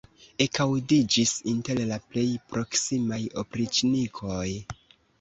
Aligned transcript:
ekaŭdiĝis 0.45 1.33
inter 1.53 1.83
la 1.91 2.01
plej 2.07 2.25
proksimaj 2.55 3.23
opriĉnikoj. 3.45 4.47